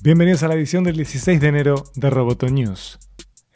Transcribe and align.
Bienvenidos 0.00 0.44
a 0.44 0.48
la 0.48 0.54
edición 0.54 0.84
del 0.84 0.94
16 0.94 1.40
de 1.40 1.48
enero 1.48 1.82
de 1.96 2.08
Roboto 2.08 2.48
News. 2.48 3.00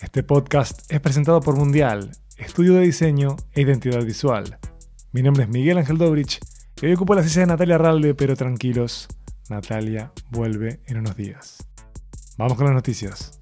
Este 0.00 0.24
podcast 0.24 0.80
es 0.90 0.98
presentado 0.98 1.40
por 1.40 1.56
Mundial, 1.56 2.10
estudio 2.36 2.74
de 2.74 2.80
diseño 2.80 3.36
e 3.52 3.60
identidad 3.60 4.04
visual. 4.04 4.58
Mi 5.12 5.22
nombre 5.22 5.44
es 5.44 5.48
Miguel 5.48 5.78
Ángel 5.78 5.98
Dobrich 5.98 6.40
y 6.80 6.86
hoy 6.86 6.94
ocupo 6.94 7.14
la 7.14 7.22
silla 7.22 7.42
de 7.42 7.46
Natalia 7.46 7.78
Ralde, 7.78 8.16
pero 8.16 8.34
tranquilos, 8.34 9.06
Natalia 9.50 10.12
vuelve 10.30 10.80
en 10.86 10.98
unos 10.98 11.16
días. 11.16 11.64
Vamos 12.36 12.56
con 12.56 12.66
las 12.66 12.74
noticias. 12.74 13.38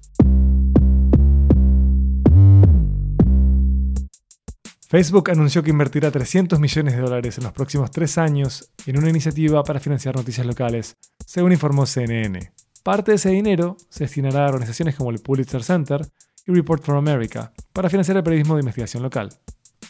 Facebook 4.87 5.31
anunció 5.31 5.63
que 5.63 5.71
invertirá 5.71 6.11
300 6.11 6.59
millones 6.59 6.95
de 6.95 7.01
dólares 7.01 7.35
en 7.39 7.45
los 7.45 7.53
próximos 7.53 7.89
tres 7.89 8.19
años 8.19 8.71
en 8.85 8.99
una 8.99 9.09
iniciativa 9.09 9.63
para 9.63 9.79
financiar 9.79 10.15
noticias 10.15 10.45
locales, 10.45 10.97
según 11.25 11.51
informó 11.51 11.87
CNN. 11.87 12.51
Parte 12.83 13.11
de 13.11 13.17
ese 13.17 13.29
dinero 13.29 13.77
se 13.89 14.05
destinará 14.05 14.45
a 14.45 14.49
organizaciones 14.49 14.95
como 14.95 15.11
el 15.11 15.19
Pulitzer 15.19 15.63
Center 15.63 16.01
y 16.47 16.51
Report 16.51 16.83
from 16.83 16.97
America 16.97 17.53
para 17.73 17.89
financiar 17.89 18.17
el 18.17 18.23
periodismo 18.23 18.55
de 18.55 18.61
investigación 18.61 19.03
local. 19.03 19.29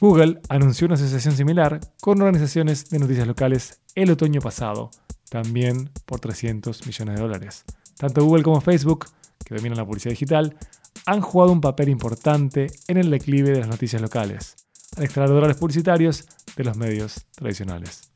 Google 0.01 0.41
anunció 0.49 0.87
una 0.87 0.95
asociación 0.95 1.35
similar 1.35 1.79
con 2.01 2.21
organizaciones 2.21 2.89
de 2.89 2.99
noticias 2.99 3.27
locales 3.27 3.81
el 3.95 4.11
otoño 4.11 4.41
pasado, 4.41 4.91
también 5.29 5.89
por 6.05 6.19
300 6.19 6.85
millones 6.85 7.15
de 7.15 7.21
dólares. 7.21 7.63
Tanto 7.97 8.25
Google 8.25 8.43
como 8.43 8.59
Facebook, 8.59 9.05
que 9.45 9.55
dominan 9.55 9.77
la 9.77 9.85
publicidad 9.85 10.11
digital, 10.11 10.57
han 11.05 11.21
jugado 11.21 11.53
un 11.53 11.61
papel 11.61 11.87
importante 11.87 12.67
en 12.87 12.97
el 12.97 13.09
declive 13.09 13.51
de 13.51 13.59
las 13.59 13.69
noticias 13.69 14.01
locales, 14.01 14.55
al 14.97 15.03
extraer 15.03 15.29
dólares 15.29 15.55
publicitarios 15.55 16.25
de 16.57 16.63
los 16.65 16.75
medios 16.75 17.25
tradicionales. 17.35 18.10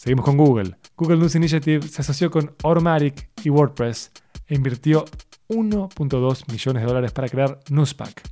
Seguimos 0.00 0.24
con 0.24 0.38
Google. 0.38 0.76
Google 0.96 1.18
News 1.18 1.34
Initiative 1.34 1.86
se 1.86 2.00
asoció 2.00 2.30
con 2.30 2.54
Automatic 2.64 3.28
y 3.44 3.50
WordPress 3.50 4.10
e 4.46 4.54
invirtió 4.54 5.04
1.2 5.50 6.50
millones 6.50 6.82
de 6.82 6.88
dólares 6.88 7.12
para 7.12 7.28
crear 7.28 7.60
Newspack, 7.68 8.22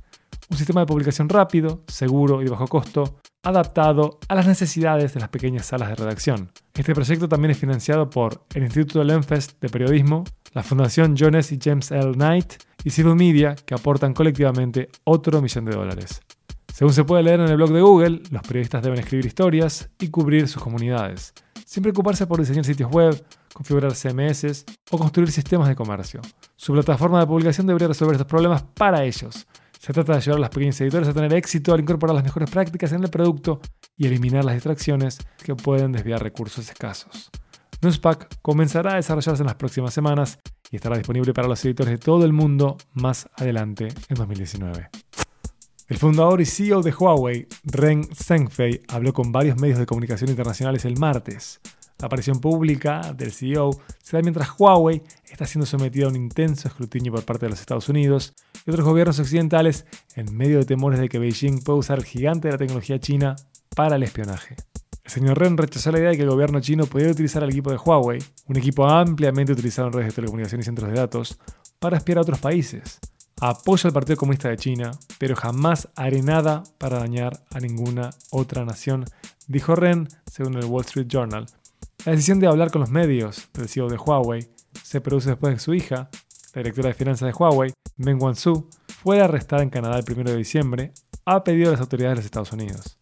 un 0.49 0.57
sistema 0.57 0.79
de 0.79 0.87
publicación 0.87 1.29
rápido, 1.29 1.83
seguro 1.87 2.41
y 2.41 2.45
de 2.45 2.49
bajo 2.49 2.65
costo, 2.65 3.19
adaptado 3.43 4.17
a 4.27 4.33
las 4.33 4.47
necesidades 4.47 5.13
de 5.13 5.19
las 5.19 5.29
pequeñas 5.29 5.67
salas 5.67 5.89
de 5.89 5.95
redacción. 5.95 6.51
Este 6.73 6.95
proyecto 6.95 7.29
también 7.29 7.51
es 7.51 7.59
financiado 7.59 8.09
por 8.09 8.47
el 8.55 8.63
Instituto 8.63 9.03
Lenfest 9.03 9.61
de 9.61 9.69
Periodismo, 9.69 10.23
la 10.53 10.63
Fundación 10.63 11.15
Jones 11.15 11.51
y 11.51 11.59
James 11.61 11.91
L. 11.91 12.13
Knight 12.13 12.53
y 12.83 12.89
Civil 12.89 13.13
Media, 13.13 13.53
que 13.53 13.75
aportan 13.75 14.15
colectivamente 14.15 14.89
otro 15.03 15.39
millón 15.39 15.65
de 15.65 15.75
dólares. 15.75 16.19
Según 16.79 16.93
se 16.93 17.03
puede 17.03 17.23
leer 17.23 17.41
en 17.41 17.49
el 17.49 17.57
blog 17.57 17.73
de 17.73 17.81
Google, 17.81 18.21
los 18.31 18.41
periodistas 18.41 18.81
deben 18.81 18.99
escribir 18.99 19.25
historias 19.25 19.89
y 19.99 20.07
cubrir 20.07 20.47
sus 20.47 20.63
comunidades 20.63 21.33
sin 21.65 21.83
preocuparse 21.83 22.25
por 22.25 22.39
diseñar 22.39 22.63
sitios 22.63 22.89
web, 22.89 23.21
configurar 23.53 23.91
CMS 23.91 24.63
o 24.89 24.97
construir 24.97 25.29
sistemas 25.29 25.67
de 25.67 25.75
comercio. 25.75 26.21
Su 26.55 26.71
plataforma 26.71 27.19
de 27.19 27.27
publicación 27.27 27.67
debería 27.67 27.89
resolver 27.89 28.13
estos 28.13 28.27
problemas 28.27 28.63
para 28.63 29.03
ellos. 29.03 29.45
Se 29.77 29.91
trata 29.91 30.13
de 30.13 30.19
ayudar 30.19 30.37
a 30.37 30.39
las 30.39 30.51
pequeñas 30.51 30.79
editores 30.79 31.09
a 31.09 31.13
tener 31.13 31.33
éxito 31.33 31.73
al 31.73 31.81
incorporar 31.81 32.15
las 32.15 32.23
mejores 32.23 32.49
prácticas 32.49 32.93
en 32.93 33.03
el 33.03 33.09
producto 33.09 33.59
y 33.97 34.07
eliminar 34.07 34.45
las 34.45 34.55
distracciones 34.55 35.17
que 35.43 35.55
pueden 35.55 35.91
desviar 35.91 36.23
recursos 36.23 36.69
escasos. 36.69 37.29
Newspack 37.81 38.39
comenzará 38.41 38.93
a 38.93 38.95
desarrollarse 38.95 39.43
en 39.43 39.47
las 39.47 39.55
próximas 39.55 39.93
semanas 39.93 40.39
y 40.71 40.77
estará 40.77 40.95
disponible 40.95 41.33
para 41.33 41.49
los 41.49 41.65
editores 41.65 41.91
de 41.91 41.97
todo 41.97 42.23
el 42.23 42.31
mundo 42.31 42.77
más 42.93 43.27
adelante 43.35 43.89
en 44.07 44.15
2019. 44.15 44.89
El 45.89 45.97
fundador 45.97 46.39
y 46.39 46.45
CEO 46.45 46.83
de 46.83 46.93
Huawei, 46.93 47.47
Ren 47.63 48.07
Zhengfei, 48.13 48.83
habló 48.89 49.11
con 49.11 49.31
varios 49.31 49.59
medios 49.59 49.79
de 49.79 49.87
comunicación 49.87 50.29
internacionales 50.29 50.85
el 50.85 50.99
martes. 50.99 51.61
La 51.97 52.05
aparición 52.05 52.39
pública 52.39 53.11
del 53.17 53.31
CEO 53.31 53.71
se 53.97 54.15
da 54.15 54.21
mientras 54.21 54.51
Huawei 54.55 55.01
está 55.31 55.47
siendo 55.47 55.65
sometida 55.65 56.05
a 56.05 56.09
un 56.09 56.15
intenso 56.15 56.67
escrutinio 56.67 57.11
por 57.11 57.25
parte 57.25 57.47
de 57.47 57.49
los 57.49 57.59
Estados 57.59 57.89
Unidos 57.89 58.35
y 58.67 58.69
otros 58.69 58.85
gobiernos 58.85 59.17
occidentales 59.17 59.87
en 60.13 60.37
medio 60.37 60.59
de 60.59 60.65
temores 60.65 60.99
de 60.99 61.09
que 61.09 61.17
Beijing 61.17 61.63
pueda 61.63 61.79
usar 61.79 61.97
el 61.97 62.05
gigante 62.05 62.49
de 62.49 62.51
la 62.51 62.59
tecnología 62.59 62.99
china 62.99 63.35
para 63.75 63.95
el 63.95 64.03
espionaje. 64.03 64.57
El 65.03 65.09
señor 65.09 65.39
Ren 65.39 65.57
rechazó 65.57 65.91
la 65.91 65.97
idea 65.97 66.11
de 66.11 66.17
que 66.17 66.23
el 66.23 66.29
gobierno 66.29 66.59
chino 66.59 66.85
pudiera 66.85 67.11
utilizar 67.11 67.41
el 67.41 67.49
equipo 67.49 67.71
de 67.71 67.77
Huawei, 67.77 68.19
un 68.45 68.57
equipo 68.57 68.87
ampliamente 68.87 69.53
utilizado 69.53 69.87
en 69.87 69.93
redes 69.95 70.09
de 70.09 70.13
telecomunicación 70.13 70.61
y 70.61 70.65
centros 70.65 70.91
de 70.91 70.99
datos, 70.99 71.39
para 71.79 71.97
espiar 71.97 72.19
a 72.19 72.21
otros 72.21 72.37
países 72.37 72.99
apoya 73.41 73.87
al 73.87 73.93
Partido 73.93 74.17
Comunista 74.17 74.49
de 74.49 74.57
China, 74.57 74.91
pero 75.17 75.35
jamás 75.35 75.89
haré 75.95 76.21
nada 76.21 76.63
para 76.77 76.99
dañar 76.99 77.43
a 77.51 77.59
ninguna 77.59 78.11
otra 78.31 78.65
nación, 78.65 79.05
dijo 79.47 79.75
Ren, 79.75 80.07
según 80.29 80.55
el 80.55 80.65
Wall 80.65 80.85
Street 80.85 81.07
Journal. 81.07 81.45
La 82.05 82.11
decisión 82.13 82.39
de 82.39 82.47
hablar 82.47 82.71
con 82.71 82.81
los 82.81 82.89
medios 82.89 83.49
del 83.53 83.67
CEO 83.67 83.89
de 83.89 83.97
Huawei 83.97 84.49
se 84.83 85.01
produce 85.01 85.29
después 85.29 85.51
de 85.51 85.55
que 85.55 85.63
su 85.63 85.73
hija, 85.73 86.09
la 86.53 86.61
directora 86.61 86.89
de 86.89 86.95
finanzas 86.95 87.27
de 87.27 87.33
Huawei, 87.33 87.73
Meng 87.97 88.21
Wanzhou, 88.21 88.69
fuera 88.87 89.25
arrestada 89.25 89.63
en 89.63 89.69
Canadá 89.69 89.99
el 89.99 90.05
1 90.09 90.31
de 90.31 90.37
diciembre 90.37 90.93
a 91.25 91.43
pedido 91.43 91.67
de 91.67 91.73
las 91.73 91.81
autoridades 91.81 92.15
de 92.15 92.19
los 92.19 92.25
Estados 92.25 92.51
Unidos. 92.53 92.97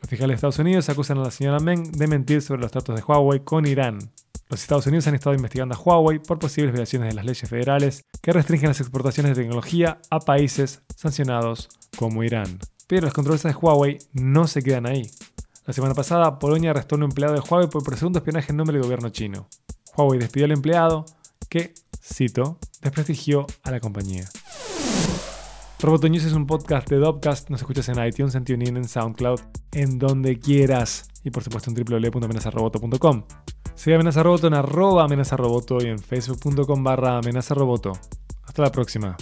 Los 0.00 0.08
fiscales 0.08 0.28
de 0.28 0.34
Estados 0.36 0.58
Unidos 0.58 0.88
acusan 0.88 1.18
a 1.18 1.22
la 1.22 1.30
señora 1.30 1.60
Meng 1.60 1.92
de 1.92 2.06
mentir 2.06 2.42
sobre 2.42 2.62
los 2.62 2.70
tratos 2.70 2.96
de 2.96 3.02
Huawei 3.02 3.40
con 3.40 3.66
Irán, 3.66 3.98
los 4.48 4.62
Estados 4.62 4.86
Unidos 4.86 5.06
han 5.06 5.14
estado 5.14 5.36
investigando 5.36 5.74
a 5.74 5.78
Huawei 5.78 6.18
por 6.18 6.38
posibles 6.38 6.72
violaciones 6.72 7.10
de 7.10 7.14
las 7.14 7.24
leyes 7.24 7.48
federales 7.48 8.04
que 8.22 8.32
restringen 8.32 8.68
las 8.68 8.80
exportaciones 8.80 9.36
de 9.36 9.42
tecnología 9.42 10.00
a 10.10 10.20
países 10.20 10.82
sancionados 10.96 11.68
como 11.98 12.24
Irán. 12.24 12.58
Pero 12.86 13.04
las 13.04 13.12
controversias 13.12 13.52
de 13.52 13.58
Huawei 13.58 13.98
no 14.12 14.46
se 14.46 14.62
quedan 14.62 14.86
ahí. 14.86 15.10
La 15.66 15.74
semana 15.74 15.94
pasada, 15.94 16.38
Polonia 16.38 16.70
arrestó 16.70 16.94
a 16.94 16.98
un 16.98 17.04
empleado 17.04 17.34
de 17.34 17.40
Huawei 17.40 17.68
por 17.68 17.84
presunto 17.84 18.20
espionaje 18.20 18.52
en 18.52 18.56
nombre 18.56 18.74
del 18.74 18.84
gobierno 18.84 19.10
chino. 19.10 19.48
Huawei 19.94 20.18
despidió 20.18 20.46
al 20.46 20.52
empleado 20.52 21.04
que, 21.50 21.74
cito, 22.02 22.58
desprestigió 22.80 23.46
a 23.64 23.70
la 23.70 23.80
compañía. 23.80 24.28
Roboto 25.80 26.08
News 26.08 26.24
es 26.24 26.32
un 26.32 26.46
podcast 26.46 26.88
de 26.88 26.96
Dopcast. 26.96 27.50
Nos 27.50 27.60
escuchas 27.60 27.88
en 27.90 28.04
iTunes, 28.04 28.34
en 28.34 28.44
TuneIn, 28.44 28.78
en 28.78 28.88
SoundCloud, 28.88 29.40
en 29.72 29.98
donde 29.98 30.38
quieras. 30.38 31.06
Y 31.22 31.30
por 31.30 31.44
supuesto 31.44 31.70
en 31.70 31.76
www.amenazaroboto.com. 31.76 33.24
Sigue 33.78 33.94
Amenaza 33.94 34.24
Roboto 34.24 34.48
en 34.48 34.54
arroba 34.54 35.04
Amenaza 35.04 35.36
Roboto 35.36 35.78
y 35.80 35.86
en 35.86 36.00
facebook.com 36.00 36.82
barra 36.82 37.18
Amenaza 37.18 37.54
Roboto. 37.54 37.92
Hasta 38.42 38.62
la 38.62 38.72
próxima. 38.72 39.16